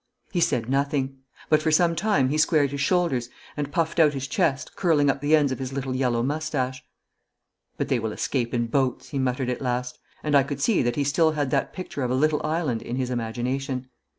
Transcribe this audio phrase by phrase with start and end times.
[0.31, 4.27] He said nothing, but for some time he squared his shoulders and puffed out his
[4.27, 6.83] chest, curling up the ends of his little yellow moustache.
[7.77, 10.95] 'But they will escape in boats,' he muttered at last; and I could see that
[10.95, 13.89] he had still that picture of a little island in his imagination.